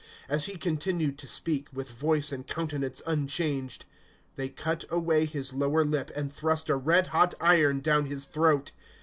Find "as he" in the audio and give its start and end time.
0.27-0.55